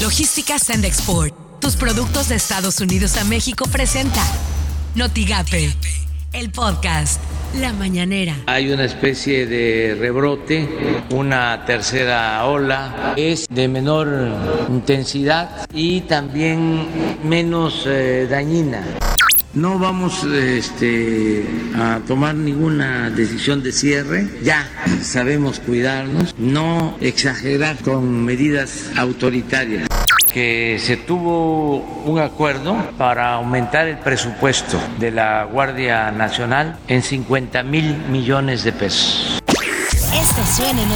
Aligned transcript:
Logística 0.00 0.58
Send 0.58 0.86
Export. 0.86 1.34
Tus 1.60 1.76
productos 1.76 2.30
de 2.30 2.36
Estados 2.36 2.80
Unidos 2.80 3.18
a 3.18 3.24
México 3.24 3.66
presenta 3.70 4.22
Notigape, 4.94 5.74
el 6.32 6.50
podcast 6.50 7.20
La 7.60 7.74
Mañanera. 7.74 8.34
Hay 8.46 8.70
una 8.70 8.86
especie 8.86 9.44
de 9.44 9.94
rebrote, 10.00 10.66
una 11.10 11.66
tercera 11.66 12.46
ola, 12.46 13.12
es 13.18 13.46
de 13.50 13.68
menor 13.68 14.08
intensidad 14.70 15.68
y 15.74 16.00
también 16.02 16.86
menos 17.22 17.84
eh, 17.86 18.26
dañina. 18.30 18.82
No 19.52 19.80
vamos 19.80 20.22
este, 20.22 21.44
a 21.76 21.98
tomar 22.06 22.36
ninguna 22.36 23.10
decisión 23.10 23.64
de 23.64 23.72
cierre, 23.72 24.28
ya 24.44 24.64
sabemos 25.02 25.58
cuidarnos, 25.58 26.36
no 26.38 26.96
exagerar 27.00 27.76
con 27.78 28.24
medidas 28.24 28.92
autoritarias. 28.96 29.88
Que 30.32 30.78
se 30.80 30.96
tuvo 30.96 31.78
un 32.04 32.20
acuerdo 32.20 32.76
para 32.96 33.34
aumentar 33.34 33.88
el 33.88 33.98
presupuesto 33.98 34.80
de 35.00 35.10
la 35.10 35.42
Guardia 35.42 36.12
Nacional 36.12 36.78
en 36.86 37.02
50 37.02 37.64
mil 37.64 37.96
millones 38.08 38.62
de 38.62 38.72
pesos. 38.72 39.40
Esto 40.14 40.46
suena 40.46 40.80
en 40.80 40.92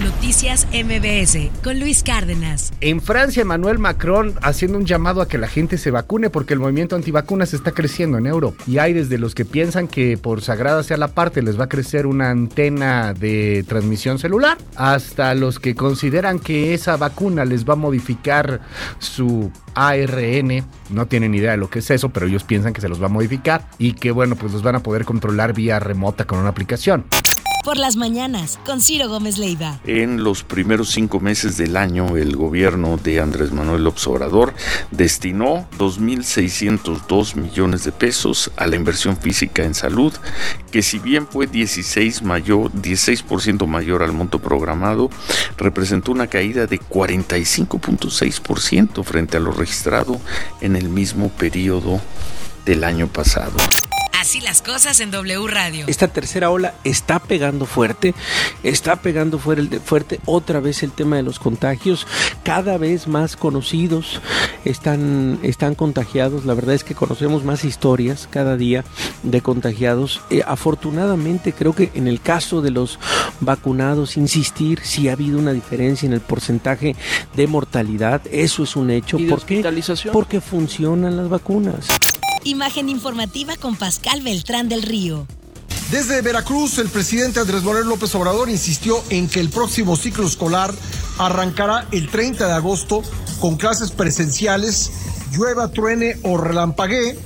Noticias 0.00 0.66
MBS 0.72 1.50
con 1.62 1.78
Luis 1.78 2.02
Cárdenas. 2.02 2.72
En 2.80 3.00
Francia, 3.00 3.42
Emmanuel 3.42 3.78
Macron 3.78 4.34
haciendo 4.42 4.76
un 4.76 4.86
llamado 4.86 5.22
a 5.22 5.28
que 5.28 5.38
la 5.38 5.46
gente 5.46 5.78
se 5.78 5.92
vacune 5.92 6.30
porque 6.30 6.52
el 6.54 6.58
movimiento 6.58 6.96
antivacunas 6.96 7.54
está 7.54 7.70
creciendo 7.70 8.18
en 8.18 8.26
Europa. 8.26 8.64
Y 8.66 8.78
hay 8.78 8.92
desde 8.92 9.18
los 9.18 9.36
que 9.36 9.44
piensan 9.44 9.86
que 9.86 10.18
por 10.18 10.42
sagrada 10.42 10.82
sea 10.82 10.96
la 10.96 11.08
parte 11.08 11.42
les 11.42 11.58
va 11.58 11.64
a 11.64 11.68
crecer 11.68 12.06
una 12.06 12.30
antena 12.30 13.14
de 13.14 13.64
transmisión 13.68 14.18
celular, 14.18 14.58
hasta 14.74 15.32
los 15.36 15.60
que 15.60 15.76
consideran 15.76 16.40
que 16.40 16.74
esa 16.74 16.96
vacuna 16.96 17.44
les 17.44 17.64
va 17.64 17.74
a 17.74 17.76
modificar 17.76 18.62
su 18.98 19.52
ARN. 19.76 20.64
No 20.90 21.06
tienen 21.06 21.36
idea 21.36 21.52
de 21.52 21.56
lo 21.56 21.70
que 21.70 21.78
es 21.78 21.90
eso, 21.92 22.08
pero 22.08 22.26
ellos 22.26 22.42
piensan 22.42 22.72
que 22.72 22.80
se 22.80 22.88
los 22.88 23.00
va 23.00 23.06
a 23.06 23.10
modificar 23.10 23.68
y 23.78 23.92
que 23.92 24.10
bueno, 24.10 24.34
pues 24.34 24.52
los 24.52 24.62
van 24.62 24.74
a 24.74 24.80
poder 24.80 25.04
controlar 25.04 25.52
vía 25.52 25.78
remota 25.78 26.24
con 26.24 26.40
una 26.40 26.48
aplicación 26.48 27.04
por 27.64 27.78
las 27.78 27.96
mañanas 27.96 28.60
con 28.66 28.82
Ciro 28.82 29.08
Gómez 29.08 29.38
Leiva. 29.38 29.80
En 29.84 30.22
los 30.22 30.44
primeros 30.44 30.90
cinco 30.90 31.18
meses 31.18 31.56
del 31.56 31.78
año, 31.78 32.18
el 32.18 32.36
gobierno 32.36 32.98
de 32.98 33.20
Andrés 33.20 33.52
Manuel 33.52 33.84
López 33.84 34.06
Obrador 34.06 34.52
destinó 34.90 35.66
2.602 35.78 37.36
millones 37.36 37.84
de 37.84 37.92
pesos 37.92 38.50
a 38.56 38.66
la 38.66 38.76
inversión 38.76 39.16
física 39.16 39.64
en 39.64 39.72
salud, 39.74 40.12
que 40.70 40.82
si 40.82 40.98
bien 40.98 41.26
fue 41.26 41.46
16 41.46 42.20
mayor, 42.22 42.70
16% 42.72 43.66
mayor 43.66 44.02
al 44.02 44.12
monto 44.12 44.38
programado, 44.38 45.08
representó 45.56 46.12
una 46.12 46.26
caída 46.26 46.66
de 46.66 46.78
45.6% 46.78 49.02
frente 49.04 49.38
a 49.38 49.40
lo 49.40 49.52
registrado 49.52 50.20
en 50.60 50.76
el 50.76 50.90
mismo 50.90 51.30
periodo 51.30 52.02
del 52.66 52.84
año 52.84 53.08
pasado. 53.08 53.54
Así 54.24 54.40
las 54.40 54.62
cosas 54.62 55.00
en 55.00 55.10
W 55.10 55.46
Radio. 55.48 55.84
Esta 55.86 56.08
tercera 56.08 56.48
ola 56.48 56.72
está 56.82 57.18
pegando 57.18 57.66
fuerte, 57.66 58.14
está 58.62 58.96
pegando 58.96 59.38
fuerte 59.38 60.18
otra 60.24 60.60
vez 60.60 60.82
el 60.82 60.92
tema 60.92 61.16
de 61.16 61.22
los 61.22 61.38
contagios. 61.38 62.06
Cada 62.42 62.78
vez 62.78 63.06
más 63.06 63.36
conocidos 63.36 64.22
están, 64.64 65.40
están 65.42 65.74
contagiados. 65.74 66.46
La 66.46 66.54
verdad 66.54 66.74
es 66.74 66.84
que 66.84 66.94
conocemos 66.94 67.44
más 67.44 67.66
historias 67.66 68.26
cada 68.30 68.56
día 68.56 68.82
de 69.24 69.42
contagiados. 69.42 70.22
Eh, 70.30 70.40
afortunadamente 70.46 71.52
creo 71.52 71.74
que 71.74 71.90
en 71.92 72.08
el 72.08 72.22
caso 72.22 72.62
de 72.62 72.70
los 72.70 72.98
vacunados, 73.40 74.16
insistir 74.16 74.80
si 74.82 75.10
ha 75.10 75.12
habido 75.12 75.38
una 75.38 75.52
diferencia 75.52 76.06
en 76.06 76.14
el 76.14 76.22
porcentaje 76.22 76.96
de 77.36 77.46
mortalidad. 77.46 78.22
Eso 78.30 78.62
es 78.62 78.74
un 78.74 78.90
hecho. 78.90 79.18
¿Y 79.18 79.26
¿Por 79.26 79.44
qué? 79.44 79.62
Porque 80.14 80.40
funcionan 80.40 81.18
las 81.18 81.28
vacunas. 81.28 81.88
Imagen 82.44 82.90
informativa 82.90 83.56
con 83.56 83.74
Pascal 83.74 84.20
Beltrán 84.20 84.68
del 84.68 84.82
Río. 84.82 85.26
Desde 85.90 86.20
Veracruz, 86.20 86.78
el 86.78 86.88
presidente 86.88 87.40
Andrés 87.40 87.62
Manuel 87.62 87.88
López 87.88 88.14
Obrador 88.14 88.50
insistió 88.50 89.02
en 89.08 89.28
que 89.28 89.40
el 89.40 89.48
próximo 89.48 89.96
ciclo 89.96 90.26
escolar 90.26 90.74
arrancará 91.18 91.86
el 91.90 92.10
30 92.10 92.46
de 92.46 92.52
agosto 92.52 93.02
con 93.40 93.56
clases 93.56 93.92
presenciales, 93.92 94.92
llueva, 95.32 95.68
truene 95.68 96.18
o 96.22 96.36
relampaguee, 96.36 97.18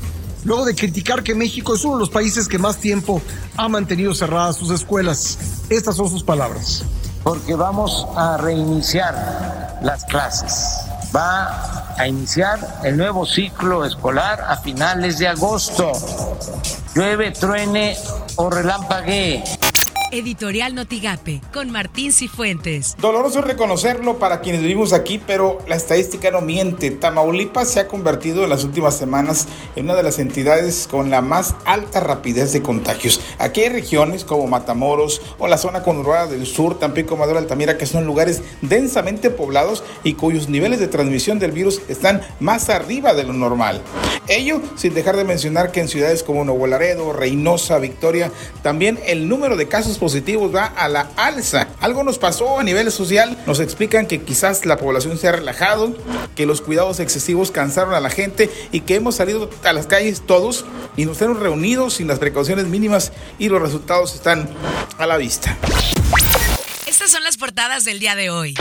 luego 0.45 0.65
de 0.65 0.77
criticar 0.77 1.25
que 1.25 1.35
México 1.35 1.75
es 1.75 1.85
uno 1.85 1.95
de 1.95 2.01
los 2.01 2.11
países 2.11 2.47
que 2.47 2.59
más 2.59 2.77
tiempo 2.79 3.21
ha 3.57 3.69
mantenido 3.69 4.15
cerradas 4.15 4.57
sus 4.57 4.71
escuelas. 4.71 5.39
Estas 5.69 5.97
son 5.97 6.09
sus 6.09 6.23
palabras. 6.23 6.85
Porque 7.25 7.57
vamos 7.57 8.07
a 8.17 8.37
reiniciar 8.37 9.81
las 9.83 10.05
clases 10.05 10.89
va 11.15 11.88
a 11.99 12.07
iniciar 12.07 12.59
el 12.85 12.97
nuevo 12.97 13.27
ciclo 13.27 13.85
escolar 13.85 14.41
a 14.41 14.57
finales 14.57 15.19
de 15.19 15.29
agosto. 15.29 15.93
Llueve, 16.95 17.33
truene 17.33 17.97
o 18.37 18.49
relampaguee. 18.49 19.43
Editorial 20.11 20.75
Notigape 20.75 21.41
con 21.53 21.71
Martín 21.71 22.13
Cifuentes. 22.13 22.97
Doloroso 23.01 23.43
reconocerlo 23.43 24.19
para 24.19 24.41
quienes 24.41 24.63
vivimos 24.63 24.93
aquí, 24.93 25.21
pero 25.25 25.59
la 25.67 25.77
estadística 25.77 26.31
no 26.31 26.41
miente. 26.41 26.91
Tamaulipas 26.91 27.69
se 27.71 27.81
ha 27.81 27.89
convertido 27.89 28.45
en 28.45 28.51
las 28.51 28.65
últimas 28.65 28.97
semanas 28.97 29.49
en 29.77 29.85
una 29.85 29.95
de 29.95 30.03
las 30.03 30.19
entidades 30.19 30.89
con 30.91 31.11
la 31.11 31.21
más 31.21 31.55
alta 31.65 32.01
rapidez 32.01 32.53
de 32.53 32.63
contagios. 32.63 33.21
Aquí 33.39 33.63
hay 33.63 33.69
regiones 33.69 34.25
como 34.25 34.47
Matamoros 34.47 35.21
o 35.39 35.49
la 35.49 35.59
zona 35.59 35.83
conurbada 35.83 36.27
del 36.27 36.47
sur, 36.47 36.79
Tampico, 36.79 37.17
Maduro, 37.17 37.39
Altamira, 37.39 37.77
que 37.77 37.87
son 37.87 38.07
lugares 38.07 38.43
densamente 38.63 39.31
poblados 39.31 39.85
y 40.05 40.15
cuyos 40.15 40.49
niveles 40.49 40.81
de 40.81 40.89
transmisión 40.89 41.39
del 41.39 41.53
virus 41.53 41.83
están 41.89 42.23
más 42.41 42.71
arriba 42.71 43.15
de 43.15 43.25
lo 43.25 43.33
normal. 43.33 43.83
Ello 44.29 44.61
sin 44.77 44.95
dejar 44.95 45.17
de 45.17 45.25
mencionar 45.25 45.73
que 45.73 45.81
en 45.81 45.89
ciudades 45.89 46.23
como 46.23 46.45
Nuevo 46.45 46.67
Laredo, 46.67 47.13
Reynosa, 47.13 47.79
Victoria, 47.79 48.31
también 48.63 48.99
el 49.07 49.29
número 49.29 49.57
de 49.57 49.69
casos 49.69 49.98
positivos 49.99 50.55
va 50.55 50.65
a 50.65 50.89
la 50.89 51.11
alza. 51.17 51.69
Algo 51.81 52.03
nos 52.03 52.19
pasó 52.19 52.59
a 52.59 52.65
nivel 52.65 52.91
social. 52.91 53.37
Nos 53.47 53.61
explican 53.61 54.07
que 54.07 54.23
quizás 54.23 54.65
la 54.65 54.79
población 54.79 55.19
se 55.19 55.29
ha 55.29 55.33
relajado, 55.33 55.95
que 56.35 56.47
los 56.47 56.61
cuidados 56.61 57.01
excesivos 57.01 57.51
cansaron 57.51 57.95
a 57.95 58.01
la 58.01 58.11
gente 58.11 58.51
y 58.73 58.81
que 58.81 58.95
hemos 58.95 59.17
salido 59.17 59.51
a 59.65 59.73
las 59.73 59.87
calles 59.87 60.23
todos 60.25 60.65
y 60.97 61.05
nos 61.05 61.21
hemos 61.21 61.39
reunido 61.39 61.91
sin 61.91 62.09
las 62.09 62.19
precauciones 62.19 62.67
mínimas 62.67 63.13
y 63.39 63.49
los 63.49 63.61
resultados 63.61 64.15
están 64.15 64.49
a 64.97 65.07
la 65.07 65.17
vista. 65.17 65.57
Estas 66.87 67.11
son 67.11 67.23
las 67.23 67.37
portadas 67.37 67.85
del 67.85 67.99
día 67.99 68.15
de 68.15 68.31
hoy. 68.31 68.55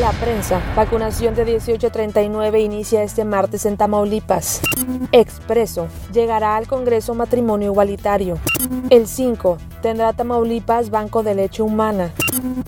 La 0.00 0.12
prensa. 0.12 0.60
Vacunación 0.76 1.34
de 1.34 1.46
1839 1.46 2.60
inicia 2.60 3.02
este 3.02 3.24
martes 3.24 3.64
en 3.64 3.78
Tamaulipas. 3.78 4.60
Expreso. 5.10 5.88
Llegará 6.12 6.56
al 6.56 6.66
Congreso 6.66 7.14
matrimonio 7.14 7.70
igualitario. 7.70 8.38
El 8.90 9.06
5. 9.06 9.56
Tendrá 9.80 10.12
Tamaulipas 10.12 10.90
Banco 10.90 11.22
de 11.22 11.34
Leche 11.34 11.62
Humana. 11.62 12.12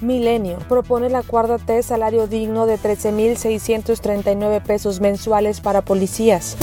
Milenio. 0.01 0.59
Propone 0.71 1.11
la 1.11 1.23
cuarta 1.23 1.59
T 1.59 1.83
salario 1.83 2.27
digno 2.29 2.65
de 2.65 2.79
13.639 2.79 4.63
pesos 4.63 5.01
mensuales 5.01 5.61
para 5.61 5.83
policías. 5.83 6.57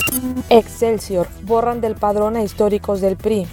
Excelsior. 0.50 1.28
Borran 1.42 1.80
del 1.80 1.94
padrón 1.94 2.34
a 2.34 2.42
históricos 2.42 3.00
del 3.00 3.16
PRI. 3.16 3.46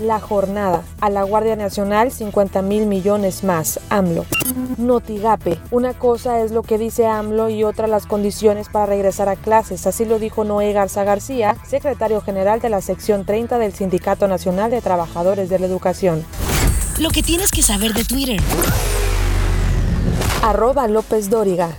La 0.00 0.20
jornada. 0.20 0.82
A 1.00 1.10
la 1.10 1.24
Guardia 1.24 1.56
Nacional 1.56 2.10
50 2.10 2.62
mil 2.62 2.86
millones 2.86 3.44
más. 3.44 3.80
AMLO. 3.90 4.24
Notigape. 4.76 5.58
Una 5.70 5.94
cosa 5.94 6.37
es 6.42 6.52
lo 6.52 6.62
que 6.62 6.78
dice 6.78 7.06
AMLO 7.06 7.50
y 7.50 7.64
otra 7.64 7.86
las 7.86 8.06
condiciones 8.06 8.68
para 8.68 8.86
regresar 8.86 9.28
a 9.28 9.36
clases. 9.36 9.86
Así 9.86 10.04
lo 10.04 10.18
dijo 10.18 10.44
Noé 10.44 10.72
Garza 10.72 11.04
García, 11.04 11.56
secretario 11.68 12.20
general 12.20 12.60
de 12.60 12.68
la 12.68 12.80
sección 12.80 13.24
30 13.24 13.58
del 13.58 13.72
Sindicato 13.72 14.28
Nacional 14.28 14.70
de 14.70 14.80
Trabajadores 14.80 15.48
de 15.48 15.58
la 15.58 15.66
Educación. 15.66 16.24
Lo 16.98 17.10
que 17.10 17.22
tienes 17.22 17.50
que 17.50 17.62
saber 17.62 17.94
de 17.94 18.04
Twitter. 18.04 18.40
Arroba 20.42 20.88
López 20.88 21.30
Dóriga. 21.30 21.76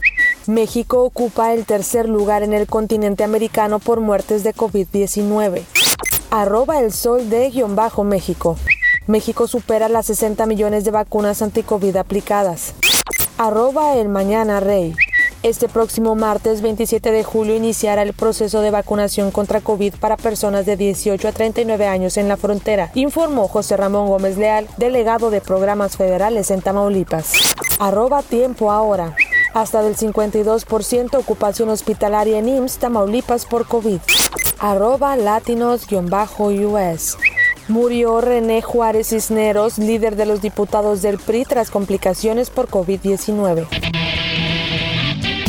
México 0.47 1.03
ocupa 1.03 1.53
el 1.53 1.65
tercer 1.65 2.09
lugar 2.09 2.43
en 2.43 2.53
el 2.53 2.67
continente 2.67 3.23
americano 3.23 3.79
por 3.79 3.99
muertes 3.99 4.43
de 4.43 4.53
COVID-19. 4.53 5.63
Arroba 6.31 6.79
el 6.79 6.91
sol 6.91 7.29
de 7.29 7.49
guion 7.49 7.75
bajo 7.75 8.03
México. 8.03 8.57
México 9.07 9.47
supera 9.47 9.89
las 9.89 10.05
60 10.05 10.45
millones 10.45 10.85
de 10.85 10.91
vacunas 10.91 11.41
anti-COVID 11.41 11.95
aplicadas. 11.95 12.73
Arroba 13.39 13.95
el 13.95 14.09
mañana 14.09 14.59
rey. 14.59 14.93
Este 15.43 15.69
próximo 15.69 16.13
martes 16.13 16.61
27 16.61 17.09
de 17.09 17.23
julio 17.23 17.55
iniciará 17.55 18.01
el 18.01 18.11
proceso 18.11 18.59
de 18.59 18.69
vacunación 18.69 19.31
contra 19.31 19.61
COVID 19.61 19.95
para 19.95 20.17
personas 20.17 20.65
de 20.65 20.75
18 20.75 21.25
a 21.25 21.31
39 21.31 21.87
años 21.87 22.17
en 22.17 22.27
la 22.27 22.35
frontera, 22.35 22.91
informó 22.95 23.47
José 23.47 23.77
Ramón 23.77 24.09
Gómez 24.09 24.37
Leal, 24.37 24.67
delegado 24.75 25.29
de 25.29 25.39
programas 25.39 25.95
federales 25.95 26.51
en 26.51 26.61
Tamaulipas. 26.61 27.55
Arroba 27.79 28.23
tiempo 28.23 28.71
ahora. 28.71 29.15
Hasta 29.53 29.83
del 29.83 29.95
52% 29.95 31.17
ocupación 31.17 31.69
hospitalaria 31.69 32.39
en 32.39 32.49
IMSS 32.49 32.79
Tamaulipas 32.79 33.45
por 33.45 33.67
COVID. 33.67 34.01
Arroba 34.59 35.15
latinos-us. 35.15 37.17
Murió 37.69 38.19
René 38.19 38.63
Juárez 38.63 39.09
Cisneros, 39.09 39.77
líder 39.77 40.15
de 40.15 40.25
los 40.25 40.41
diputados 40.41 41.03
del 41.03 41.19
PRI 41.19 41.45
tras 41.45 41.69
complicaciones 41.69 42.49
por 42.49 42.67
COVID-19. 42.67 43.67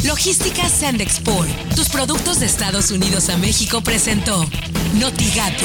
Logística 0.05 0.69
Sand 0.69 1.01
Export, 1.01 1.49
tus 1.75 1.89
productos 1.89 2.41
de 2.41 2.47
Estados 2.47 2.91
Unidos 2.91 3.31
a 3.31 3.39
México 3.39 3.81
presentó 3.81 4.45
Notigate, 4.99 5.65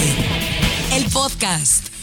el 0.94 1.04
podcast. 1.12 1.95